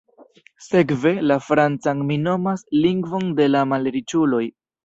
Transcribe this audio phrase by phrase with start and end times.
[0.67, 4.45] Sekve, la francan mi nomas “lingvon de la malriĉuloj“.